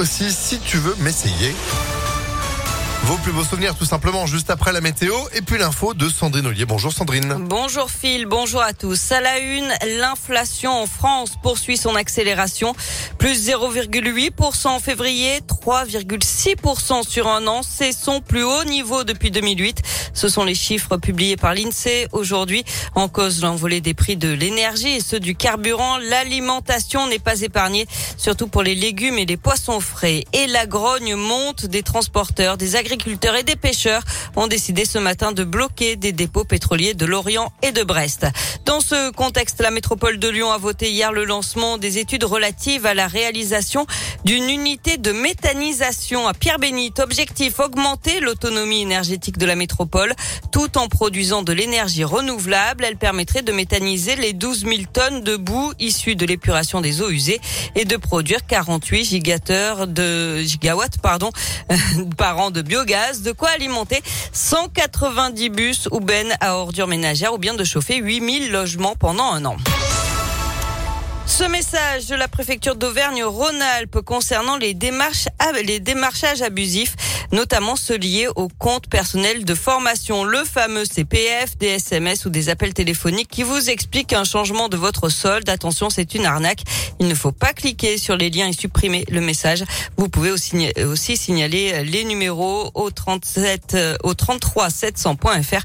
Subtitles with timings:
[0.00, 1.54] aussi si tu veux m'essayer.
[3.04, 6.46] Vos plus beaux souvenirs tout simplement juste après la météo et puis l'info de Sandrine
[6.46, 6.66] Ollier.
[6.66, 7.34] Bonjour Sandrine.
[7.40, 9.10] Bonjour Phil, bonjour à tous.
[9.10, 12.74] À la une, l'inflation en France poursuit son accélération.
[13.18, 17.62] Plus 0,8% en février, 3,6% sur un an.
[17.62, 19.80] C'est son plus haut niveau depuis 2008.
[20.12, 22.64] Ce sont les chiffres publiés par l'INSEE aujourd'hui.
[22.94, 25.96] En cause l'envolée des prix de l'énergie et ceux du carburant.
[25.98, 27.86] L'alimentation n'est pas épargnée,
[28.18, 30.24] surtout pour les légumes et les poissons frais.
[30.34, 34.02] Et la grogne monte des transporteurs, des agriculteurs agriculteurs et des pêcheurs
[34.34, 38.26] ont décidé ce matin de bloquer des dépôts pétroliers de Lorient et de Brest.
[38.64, 42.86] Dans ce contexte, la métropole de Lyon a voté hier le lancement des études relatives
[42.86, 43.86] à la réalisation
[44.24, 46.98] d'une unité de méthanisation à Pierre-Bénite.
[46.98, 50.12] Objectif, augmenter l'autonomie énergétique de la métropole
[50.50, 52.84] tout en produisant de l'énergie renouvelable.
[52.84, 57.10] Elle permettrait de méthaniser les 12 000 tonnes de boue issues de l'épuration des eaux
[57.10, 57.40] usées
[57.76, 61.30] et de produire 48 gigateurs de gigawatts, pardon,
[62.16, 67.38] par an de bio de quoi alimenter 190 bus ou bennes à ordures ménagères ou
[67.38, 69.56] bien de chauffer 8000 logements pendant un an.
[71.26, 76.96] Ce message de la préfecture d'Auvergne-Rhône-Alpes concernant les démarchages abusifs
[77.32, 82.48] notamment ceux liés au compte personnel de formation, le fameux CPF, des SMS ou des
[82.48, 85.48] appels téléphoniques qui vous expliquent un changement de votre solde.
[85.48, 86.62] Attention, c'est une arnaque.
[86.98, 89.64] Il ne faut pas cliquer sur les liens et supprimer le message.
[89.96, 95.62] Vous pouvez aussi, aussi signaler les numéros au 37, euh, au 33 700.fr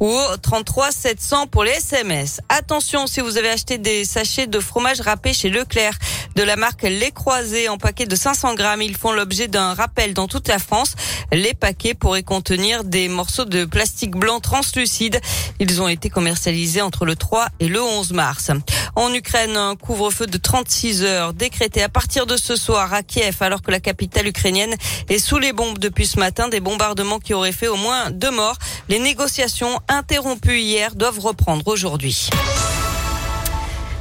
[0.00, 2.40] ou au 33 700 pour les SMS.
[2.48, 5.98] Attention, si vous avez acheté des sachets de fromage râpé chez Leclerc
[6.36, 10.12] de la marque Les Croisés en paquet de 500 grammes, ils font l'objet d'un rappel
[10.12, 10.94] dans toute la France.
[11.32, 15.18] Les paquets pourraient contenir des morceaux de plastique blanc translucide.
[15.60, 18.50] Ils ont été commercialisés entre le 3 et le 11 mars.
[18.96, 23.36] En Ukraine, un couvre-feu de 36 heures décrété à partir de ce soir à Kiev,
[23.40, 24.74] alors que la capitale ukrainienne
[25.08, 28.30] est sous les bombes depuis ce matin, des bombardements qui auraient fait au moins deux
[28.30, 28.58] morts.
[28.90, 32.28] Les négociations interrompues hier doivent reprendre aujourd'hui.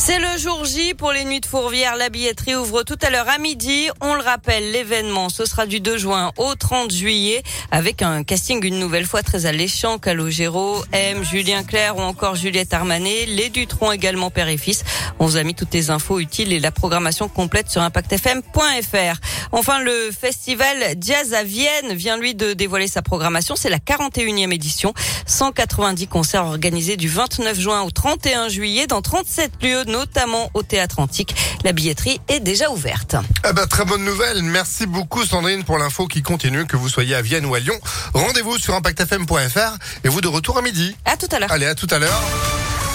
[0.00, 1.96] C'est le jour J pour les nuits de Fourvière.
[1.96, 3.88] La billetterie ouvre tout à l'heure à midi.
[4.00, 7.42] On le rappelle, l'événement, ce sera du 2 juin au 30 juillet
[7.72, 9.98] avec un casting une nouvelle fois très alléchant.
[9.98, 13.26] Calogero, M, Julien Clerc ou encore Juliette Armanet.
[13.26, 14.84] Les Dutron également père et fils.
[15.18, 19.20] On vous a mis toutes les infos utiles et la programmation complète sur impactfm.fr.
[19.50, 23.56] Enfin, le festival Jazz à Vienne vient lui de dévoiler sa programmation.
[23.56, 24.94] C'est la 41e édition.
[25.26, 31.00] 190 concerts organisés du 29 juin au 31 juillet dans 37 lieux notamment au Théâtre
[31.00, 31.34] Antique.
[31.64, 33.16] La billetterie est déjà ouverte.
[33.48, 34.42] Eh ben, très bonne nouvelle.
[34.42, 37.78] Merci beaucoup Sandrine pour l'info qui continue, que vous soyez à Vienne ou à Lyon.
[38.14, 40.96] Rendez-vous sur impactfm.fr et vous de retour à midi.
[41.04, 41.50] À tout à l'heure.
[41.50, 42.20] Allez, à tout à l'heure.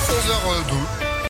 [0.09, 1.12] 11h12.